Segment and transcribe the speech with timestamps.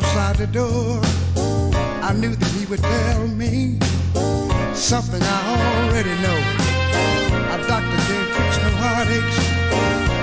[0.00, 1.00] outside the door,
[2.02, 3.78] I knew that he would tell me
[4.72, 5.38] something I
[5.84, 6.40] already know.
[7.54, 9.48] A doctor can't fix no heartaches,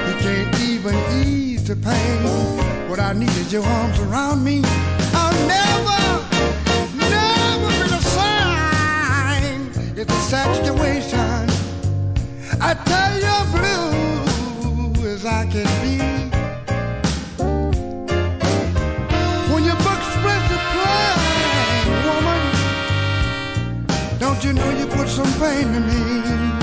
[0.08, 2.90] he can't even ease the pain.
[2.90, 4.62] What I need is your arms around me.
[5.14, 6.02] I'll never,
[6.98, 9.72] never be the sign.
[9.96, 10.22] It's a
[10.56, 11.50] situation.
[12.60, 13.38] I tell you,
[14.94, 16.17] blue as I can be.
[24.48, 26.57] you know you put some pain in me.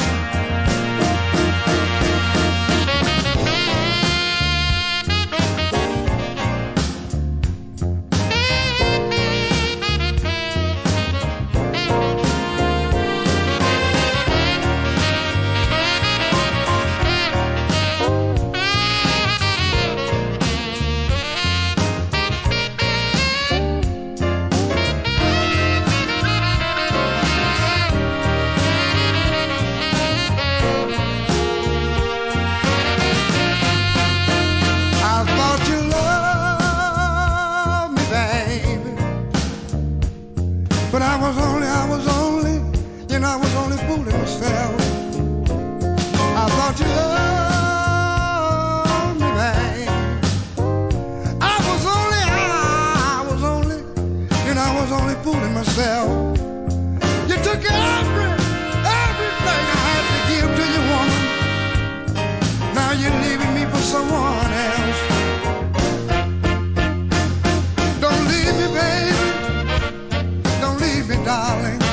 [71.35, 71.84] darling.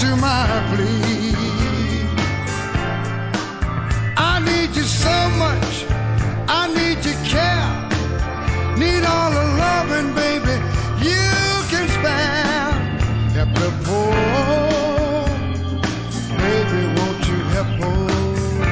[0.00, 1.34] to my plea.
[4.16, 5.86] I need you so much.
[6.48, 7.68] I need your care.
[8.76, 10.56] Need all the loving, baby,
[11.08, 11.26] you
[11.70, 12.72] can spare.
[13.36, 14.14] Help the poor.
[16.42, 17.70] Baby, won't you help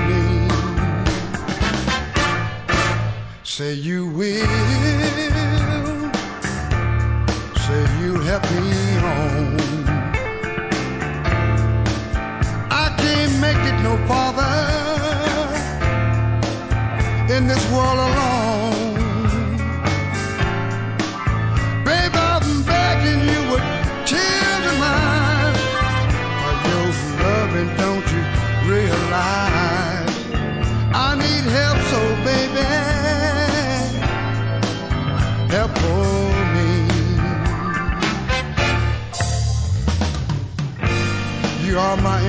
[0.08, 0.22] me?
[3.44, 4.53] Say you will.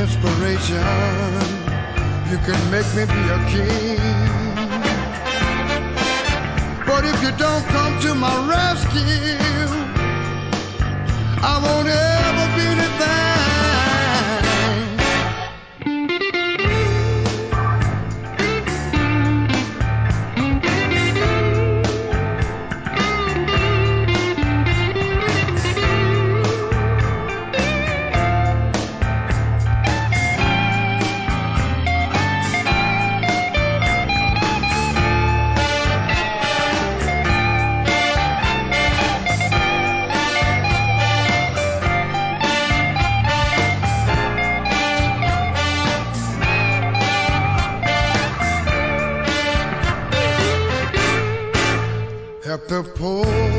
[0.05, 0.85] inspiration.
[2.29, 3.99] You can make me be a king.
[6.85, 9.69] But if you don't come to my rescue,
[11.51, 13.14] I won't ever be anything.
[52.67, 53.54] the poor.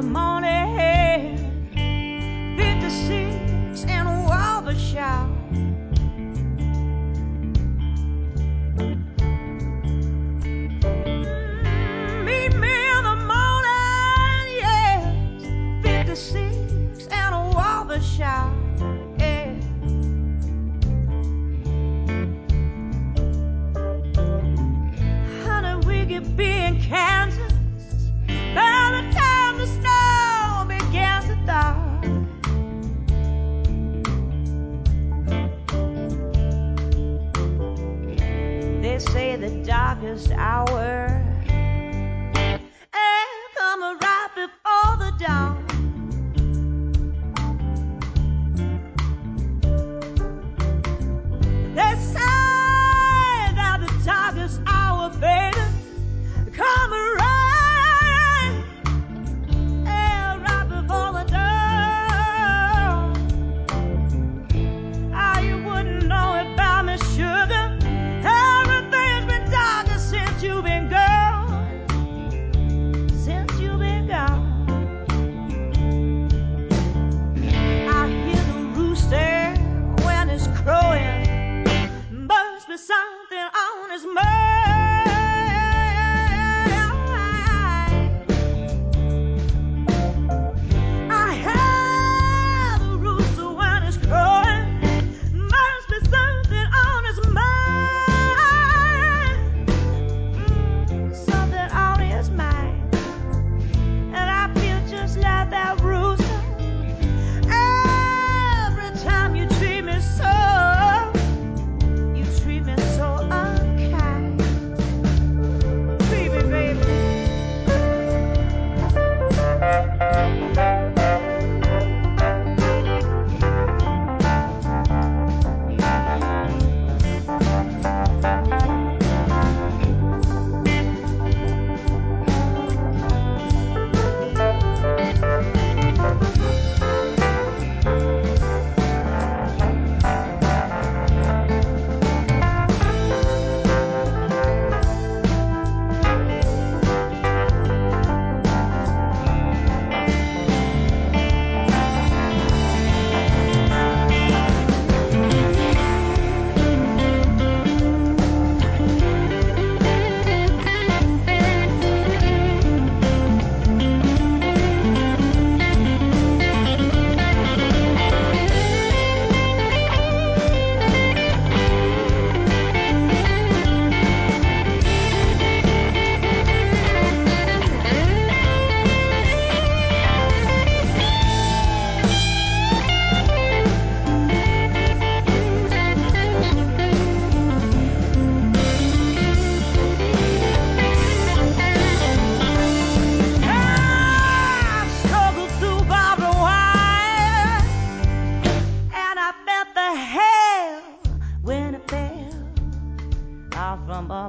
[0.00, 0.39] the morning.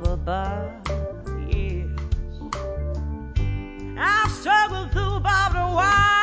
[0.02, 0.72] of above.
[1.48, 1.88] Yes.
[3.98, 6.21] I've struggled through barbed wire.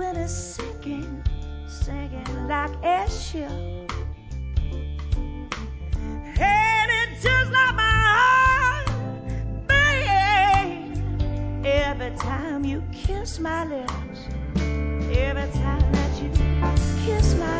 [0.00, 1.22] When it's sinking,
[1.68, 3.50] sinking like a ship.
[6.40, 7.82] And it just like my
[8.16, 8.88] heart.
[11.66, 14.20] Every time you kiss my lips,
[14.56, 16.30] every time that you
[17.04, 17.59] kiss my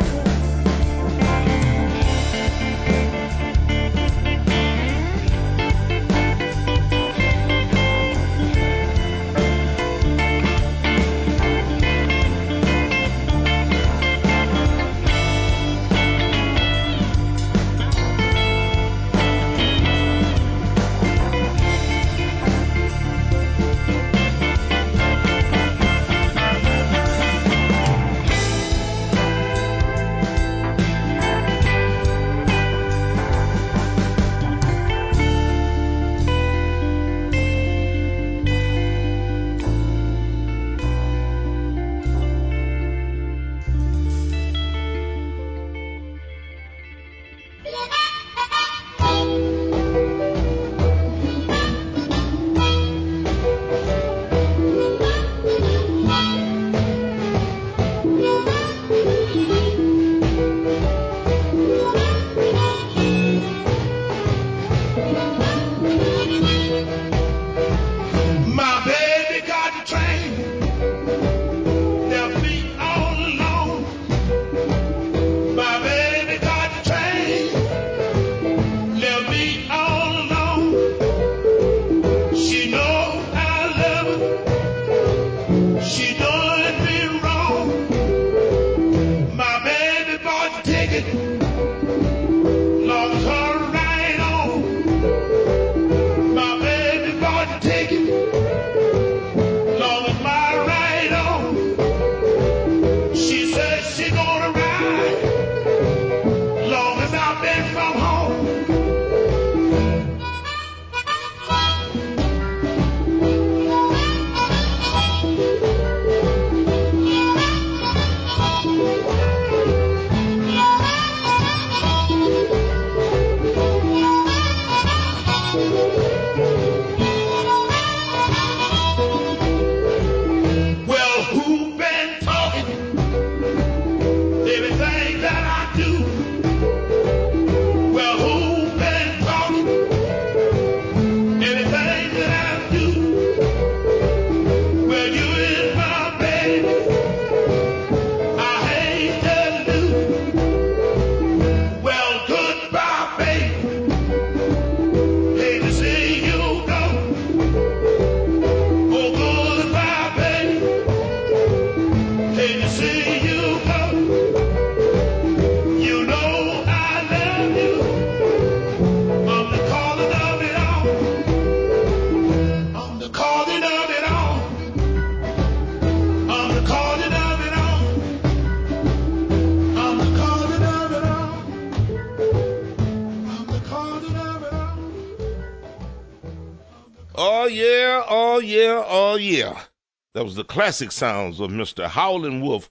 [190.21, 191.87] That was the classic sounds of Mr.
[191.87, 192.69] Howlin' Wolf,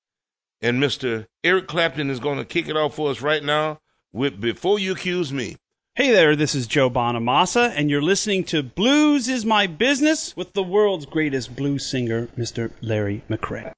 [0.61, 1.27] And Mr.
[1.43, 3.79] Eric Clapton is going to kick it off for us right now
[4.11, 5.57] with Before You Accuse Me.
[5.97, 10.53] Hey there, this is Joe Bonamassa, and you're listening to Blues is My Business with
[10.53, 12.69] the world's greatest blues singer, Mr.
[12.81, 13.73] Larry McCray.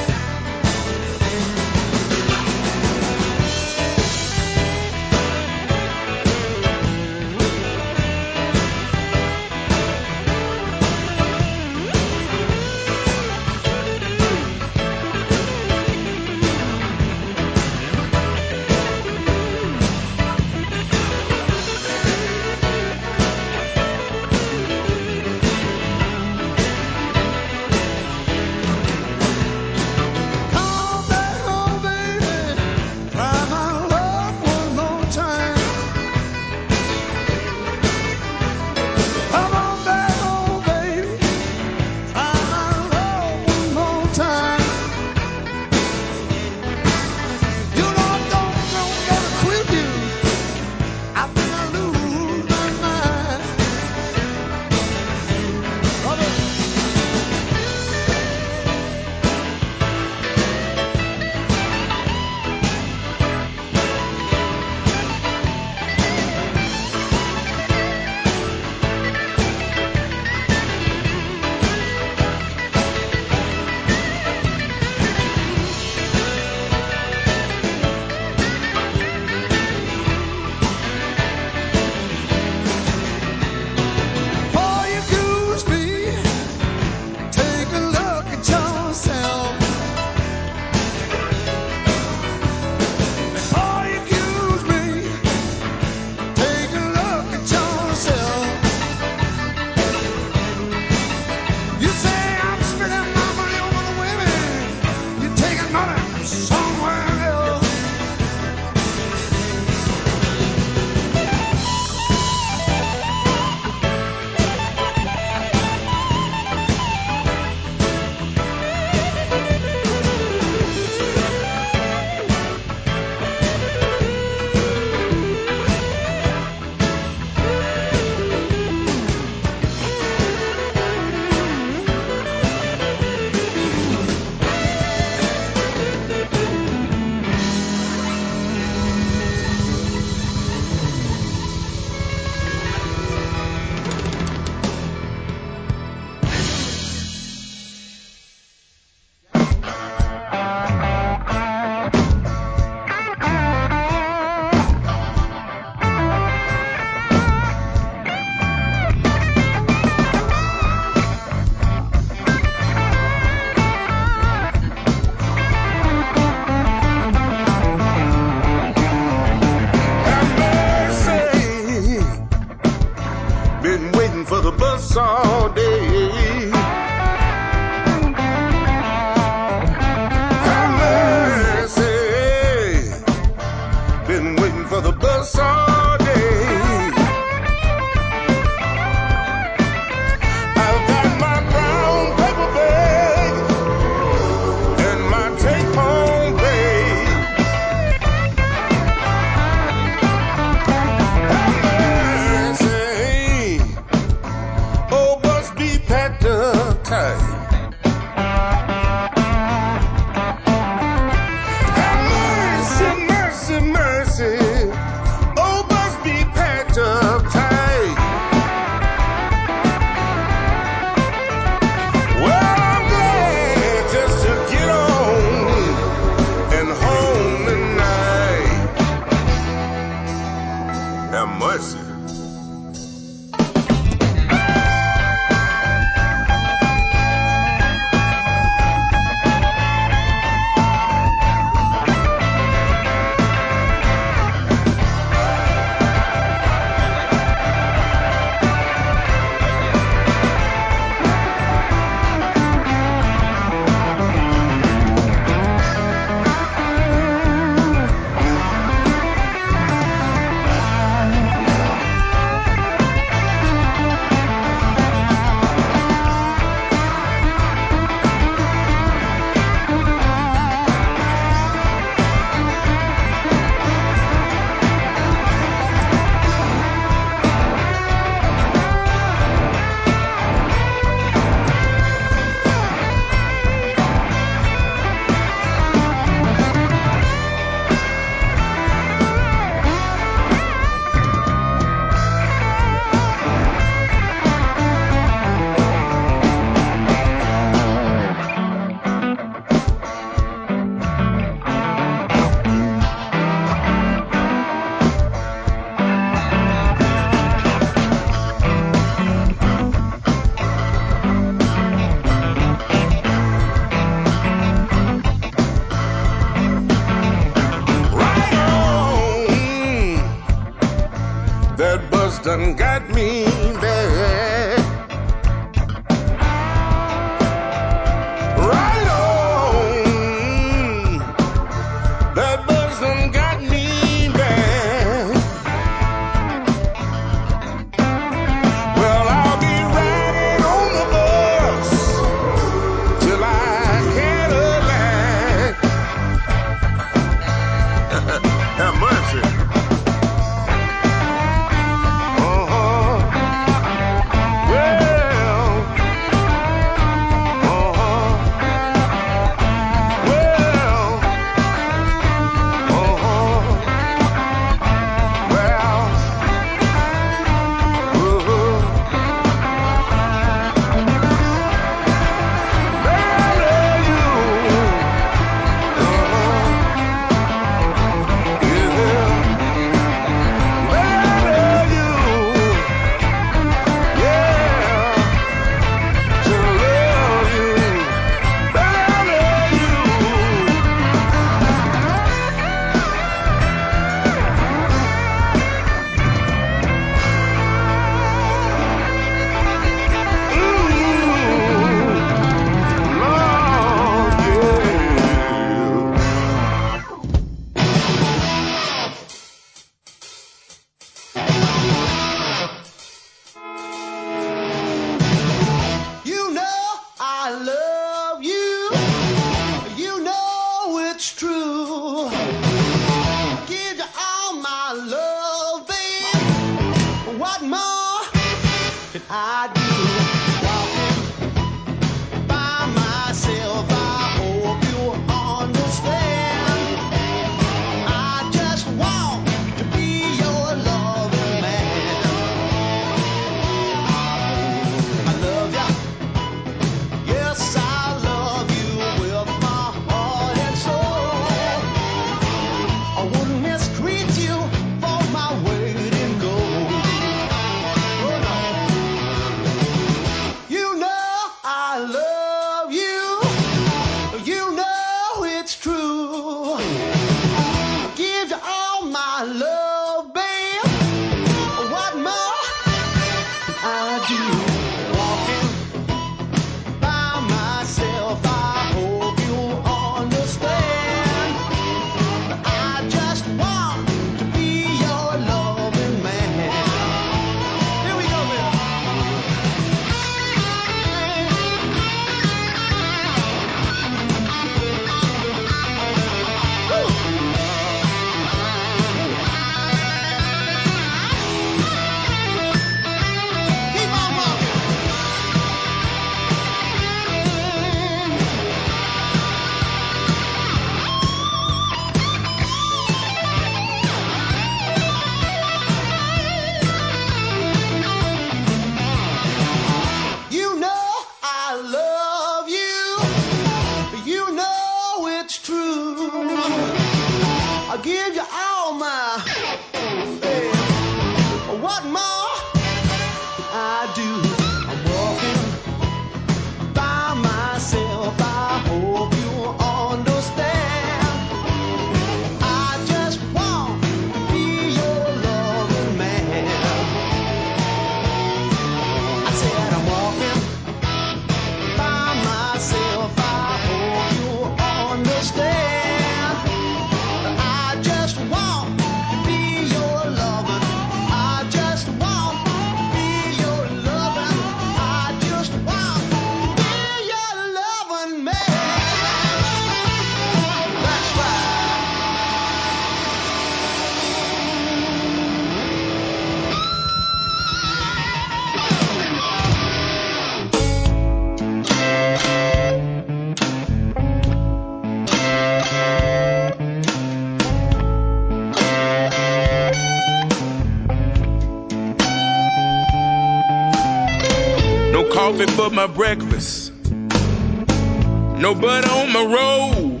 [595.68, 596.72] For my breakfast.
[596.92, 600.00] No butter on my roll.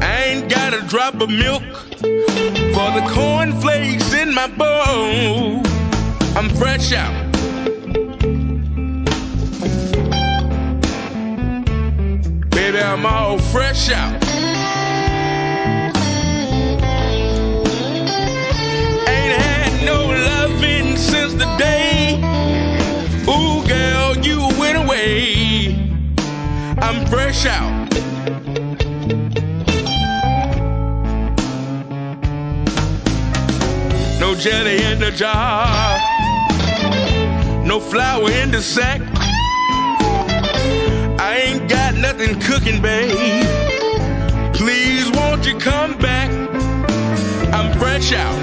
[0.00, 1.62] I ain't got a drop of milk
[2.74, 5.62] for the cornflakes in my bowl.
[6.36, 7.32] I'm fresh out.
[12.50, 14.14] Baby, I'm all fresh out.
[19.08, 22.49] Ain't had no loving since the day.
[27.10, 27.90] Fresh out.
[34.20, 35.98] No jelly in the jar.
[37.66, 39.00] No flour in the sack.
[41.20, 43.44] I ain't got nothing cooking, babe.
[44.54, 46.30] Please, won't you come back?
[47.52, 48.38] I'm fresh out.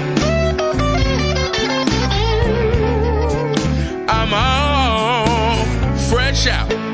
[4.10, 5.64] I'm all
[6.10, 6.87] fresh out.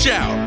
[0.00, 0.39] I'm out.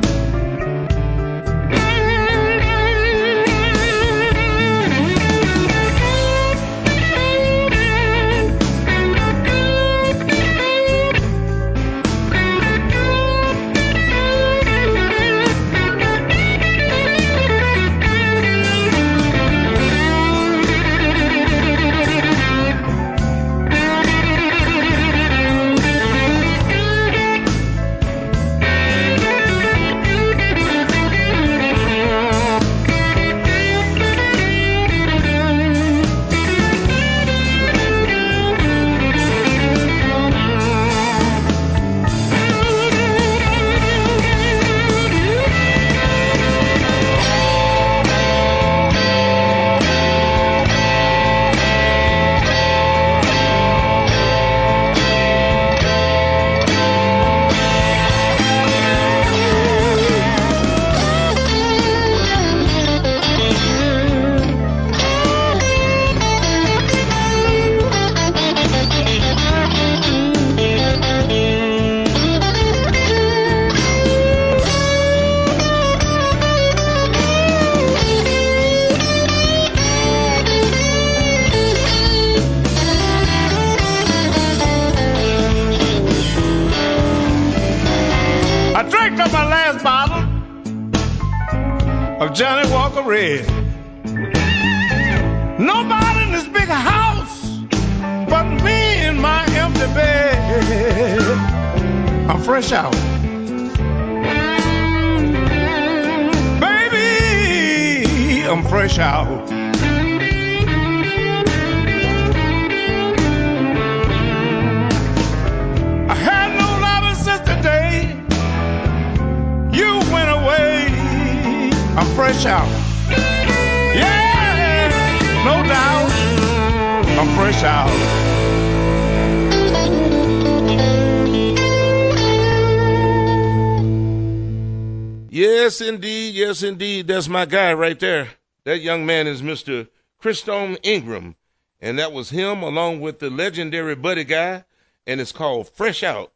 [135.73, 136.35] Yes, indeed.
[136.35, 137.07] Yes, indeed.
[137.07, 138.29] That's my guy right there.
[138.63, 139.87] That young man is Mr.
[140.21, 141.35] Christone Ingram.
[141.81, 144.65] And that was him along with the legendary Buddy Guy.
[145.07, 146.31] And it's called Fresh Out.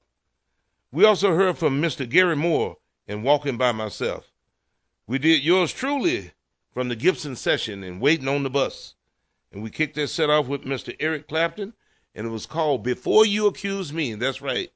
[0.92, 2.10] We also heard from Mr.
[2.10, 4.34] Gary Moore in Walking by Myself.
[5.06, 6.32] We did yours truly
[6.74, 8.96] from the Gibson session and Waiting on the Bus.
[9.52, 10.96] And we kicked that set off with Mr.
[11.00, 11.76] Eric Clapton.
[12.16, 14.16] And it was called Before You Accuse Me.
[14.16, 14.72] That's right.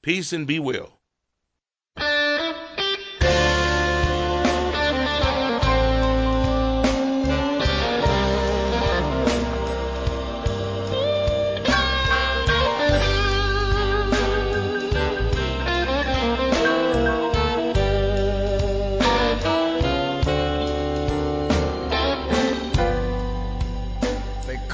[0.02, 0.97] Peace and be well.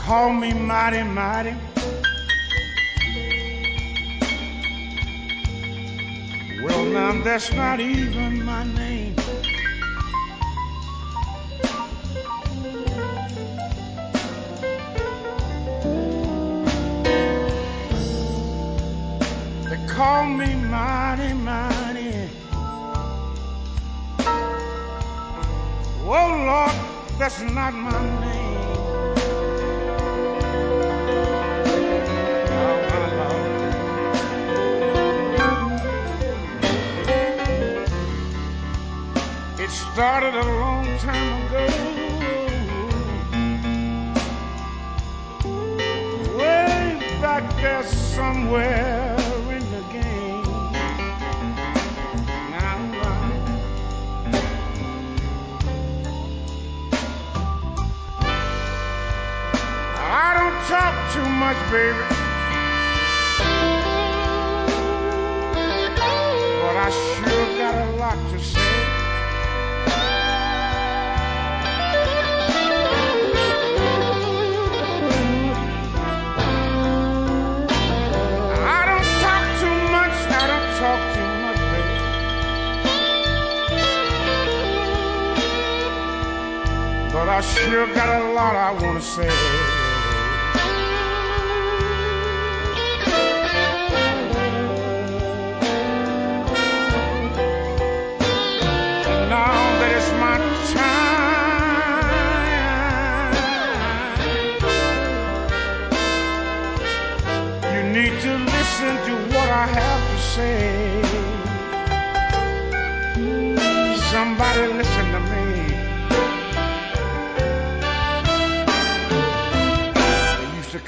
[0.05, 1.55] Call me mighty, mighty.
[6.63, 9.17] Well, now that's not even my name.
[19.71, 22.29] They call me mighty, mighty.
[26.05, 28.24] Oh, Lord, that's not my name.
[39.65, 41.67] It started a long time ago.
[46.37, 49.17] Way back there somewhere
[49.57, 50.45] in the game.
[52.51, 52.77] Now,
[59.97, 62.05] I don't talk too much, baby.
[66.61, 67.34] But I sure
[87.65, 89.84] sure got a lot I want to say.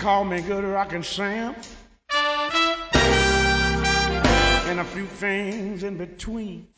[0.07, 1.57] Call me Good Rockin' Sam.
[4.69, 6.69] And a few things in between.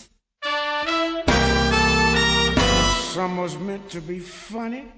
[3.13, 4.91] Some was meant to be funny.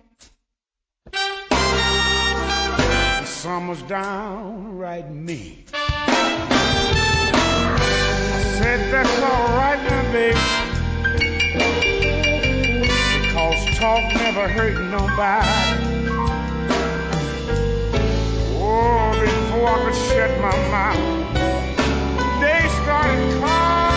[1.13, 5.65] and Some was downright mean.
[5.75, 6.47] I
[8.59, 10.39] said that's all right now, baby.
[13.23, 15.80] Because talk never hurt nobody.
[18.81, 21.37] Before I could shut my mouth,
[22.41, 23.90] they started calling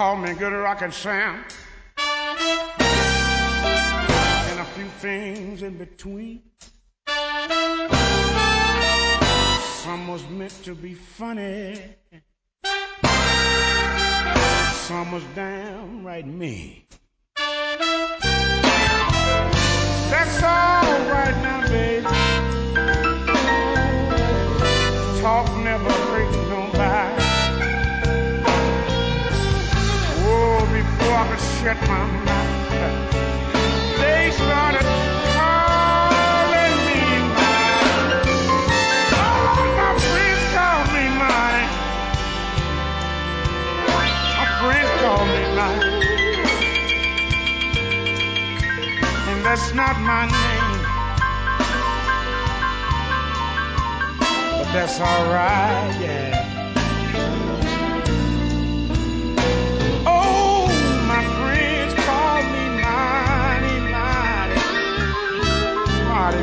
[0.00, 1.44] rocket sound.
[4.48, 6.40] And a few things in between.
[9.84, 11.82] Some was meant to be funny.
[14.72, 16.82] Some was downright mean.
[20.10, 22.06] That's all right now, baby.
[25.20, 25.59] Talk
[31.60, 33.12] shut my mouth,
[33.98, 34.86] they started
[35.36, 37.00] calling me
[37.36, 38.24] mine.
[39.12, 39.28] Oh,
[39.76, 41.68] my friends call me mine.
[43.76, 44.00] Oh,
[44.38, 45.84] my friends call me mine.
[49.28, 50.80] And that's not my name.
[54.56, 56.49] But that's alright, yeah.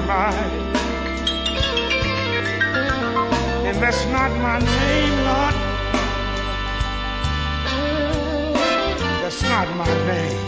[0.07, 0.63] Mighty.
[3.67, 5.55] And that's not my name, Lord.
[9.21, 10.43] That's not my name.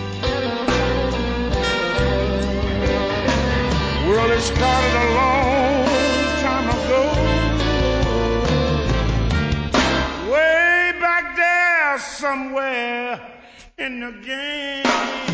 [4.08, 5.86] Well, it started a long
[6.46, 7.02] time ago.
[10.32, 13.20] Way back there somewhere
[13.78, 15.29] in the game.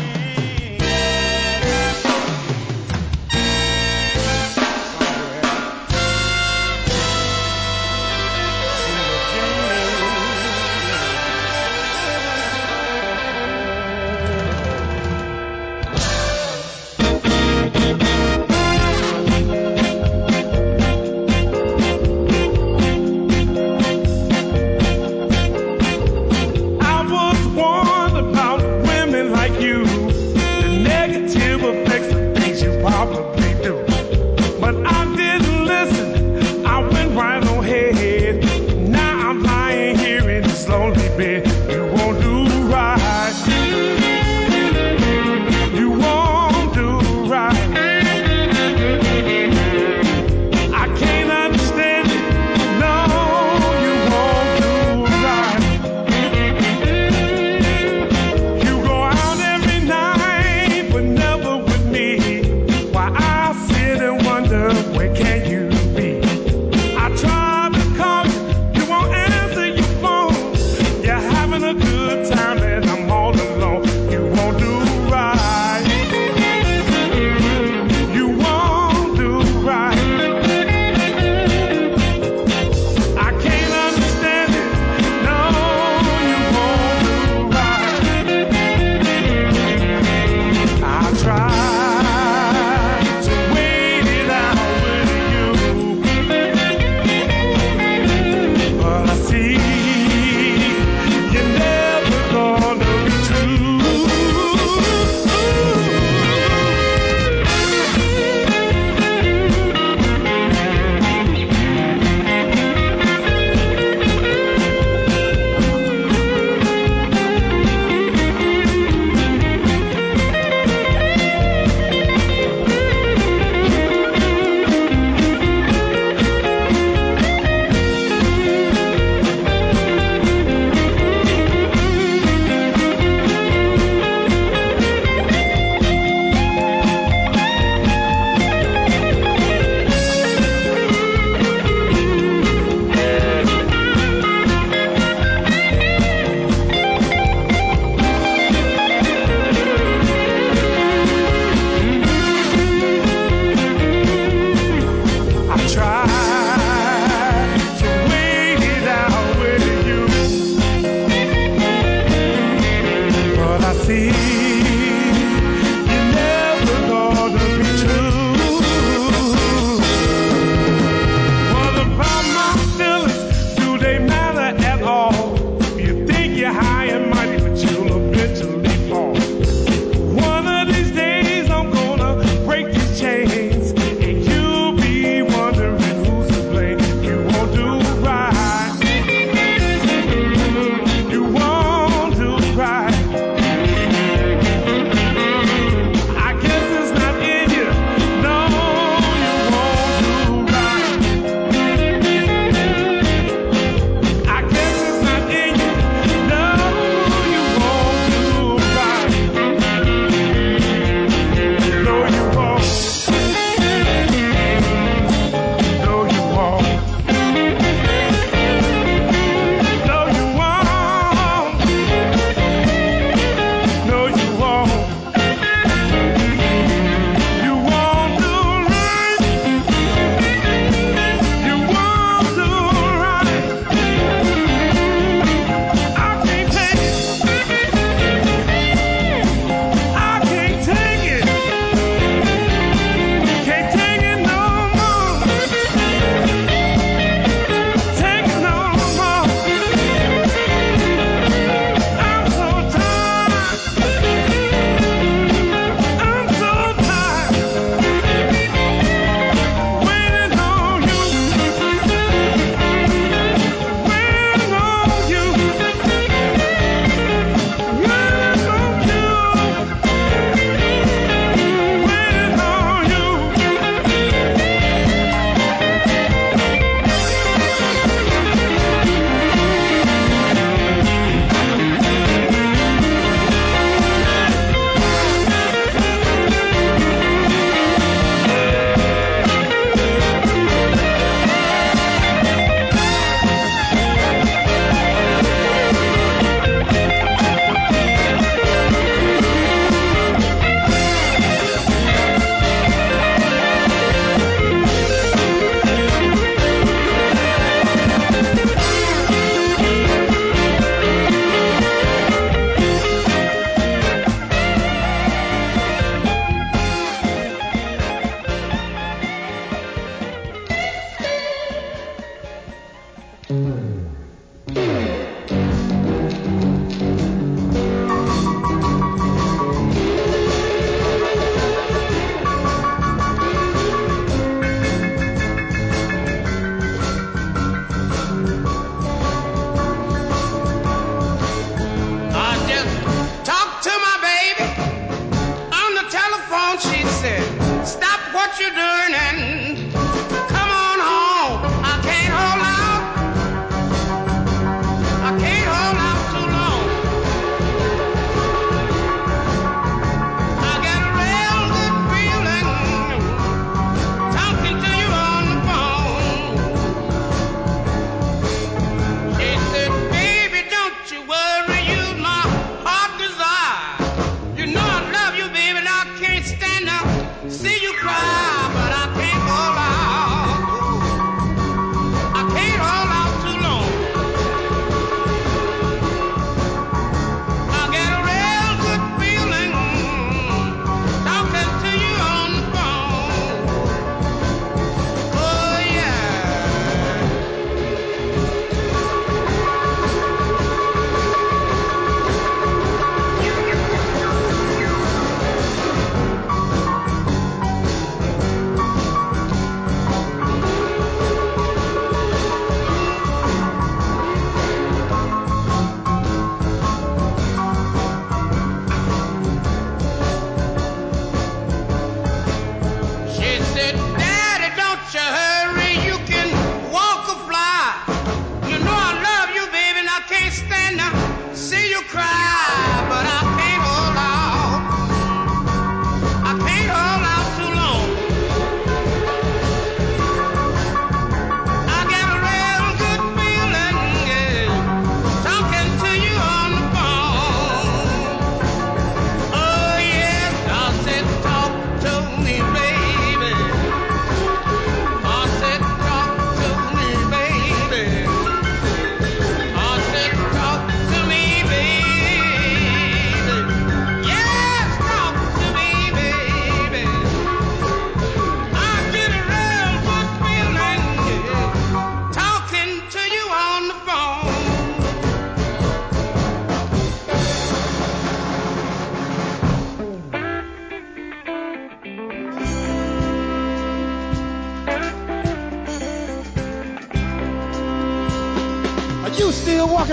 [423.76, 424.05] Yeah.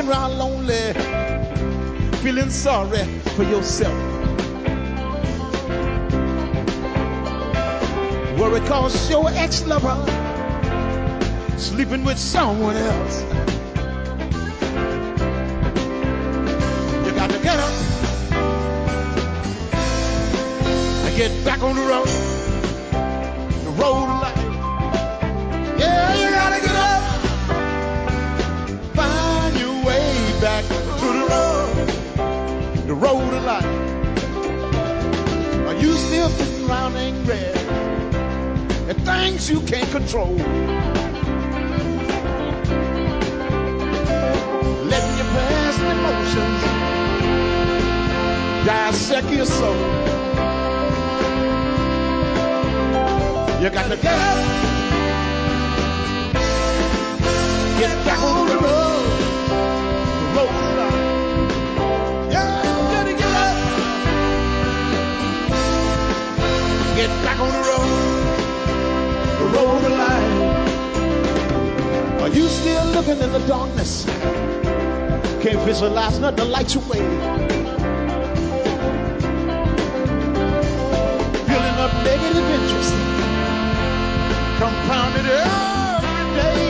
[0.03, 0.93] Walking around lonely,
[2.17, 3.03] feeling sorry
[3.35, 3.93] for yourself?
[8.39, 9.95] Worry cause your ex-lover
[11.57, 13.23] sleeping with someone else.
[17.05, 17.73] You got to get up
[21.05, 22.22] and get back on the road,
[38.93, 40.35] at things you can't control?
[44.91, 46.61] Letting your past emotions
[48.65, 49.75] dissect your soul.
[53.61, 54.39] You got to get up.
[57.79, 59.05] Get back on the road.
[60.35, 60.93] The road of.
[62.31, 63.57] Yeah, you gotta get up.
[66.95, 68.12] Get back on the road.
[69.53, 70.61] Road of life.
[72.21, 74.05] Are you still looking in the darkness?
[75.43, 77.01] Can't visualize nothing to light your way.
[81.49, 82.93] Building up negative interest.
[84.57, 86.63] Compounded every day.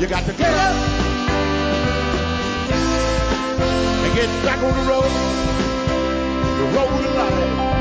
[0.00, 0.76] You got to get up
[4.04, 5.10] and get back on the road,
[6.58, 7.73] the road of life.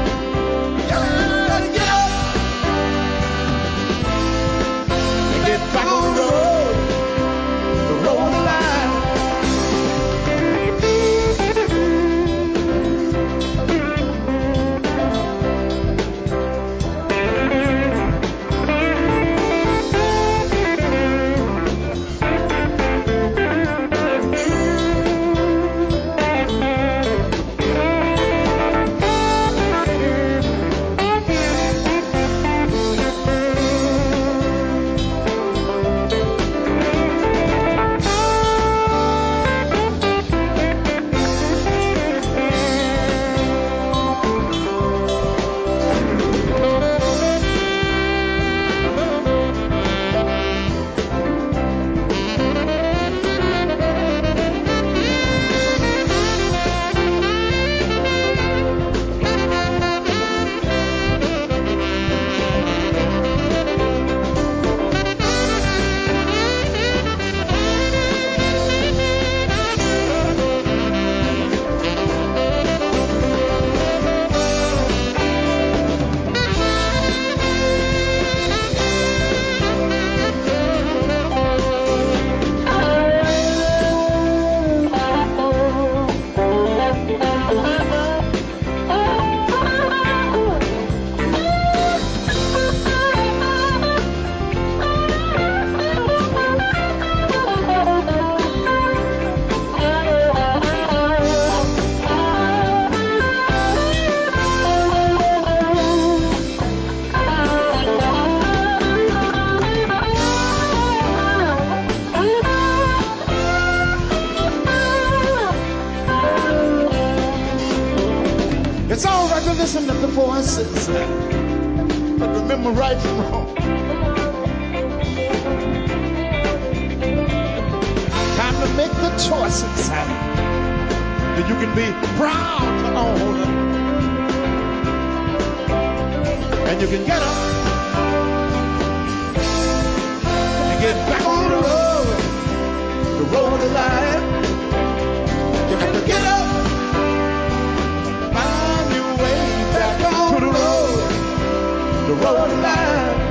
[152.13, 153.25] The road of life.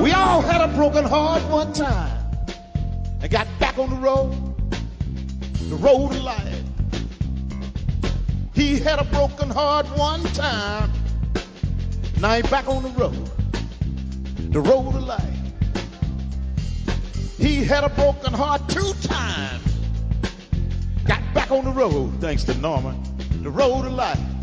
[0.00, 2.18] We all had a broken heart one time
[3.20, 4.32] and got back on the road,
[5.68, 6.62] the road of life.
[8.54, 10.90] He had a broken heart one time,
[12.20, 13.30] now he's back on the road,
[14.50, 15.22] the road of life.
[17.38, 19.62] He had a broken heart two times,
[21.04, 22.96] got back on the road, thanks to Norman,
[23.42, 24.37] the road of life.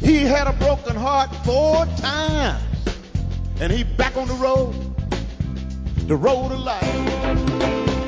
[0.00, 2.62] He had a broken heart four times,
[3.60, 4.74] and he back on the road,
[6.06, 6.82] the road of life.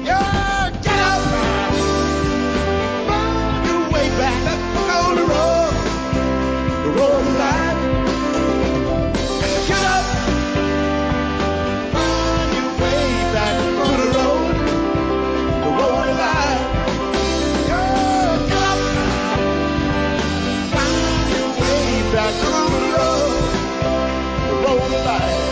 [0.04, 1.22] Yeah, get up,
[3.08, 4.42] find your way back
[5.04, 5.74] on the road,
[6.84, 7.79] the road of life.
[25.10, 25.49] Life.